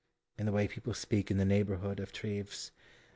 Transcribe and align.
in 0.39 0.47
the 0.47 0.51
way 0.51 0.67
people 0.67 0.95
speak 0.95 1.29
in 1.29 1.37
the 1.37 1.45
neighborhood 1.45 1.99
of 1.99 2.11
Treves. 2.11 2.71